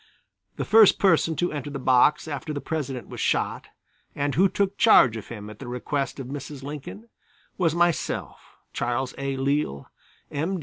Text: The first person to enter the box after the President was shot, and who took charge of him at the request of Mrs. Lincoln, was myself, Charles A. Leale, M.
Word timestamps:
The 0.55 0.65
first 0.65 0.97
person 0.97 1.35
to 1.35 1.51
enter 1.51 1.69
the 1.69 1.77
box 1.77 2.27
after 2.27 2.53
the 2.53 2.59
President 2.59 3.07
was 3.07 3.21
shot, 3.21 3.67
and 4.15 4.33
who 4.33 4.49
took 4.49 4.75
charge 4.75 5.15
of 5.15 5.27
him 5.27 5.47
at 5.47 5.59
the 5.59 5.67
request 5.67 6.19
of 6.19 6.25
Mrs. 6.25 6.63
Lincoln, 6.63 7.07
was 7.59 7.75
myself, 7.75 8.57
Charles 8.73 9.13
A. 9.19 9.37
Leale, 9.37 9.85
M. 10.31 10.59